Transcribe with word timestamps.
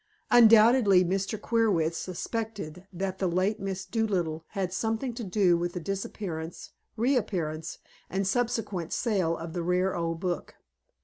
Undoubtedly 0.31 1.05
Mr. 1.05 1.39
Queerwitz 1.39 1.95
suspected 1.95 2.87
that 2.91 3.19
the 3.19 3.27
late 3.27 3.59
Miss 3.59 3.85
Dolittle 3.85 4.43
had 4.47 4.73
something 4.73 5.13
to 5.13 5.23
do 5.23 5.55
with 5.55 5.73
the 5.73 5.79
disappearance, 5.79 6.71
reappearance 6.97 7.77
and 8.09 8.25
subsequent 8.25 8.93
sale 8.93 9.37
of 9.37 9.53
the 9.53 9.61
rare 9.61 9.95
old 9.95 10.19
book. 10.19 10.55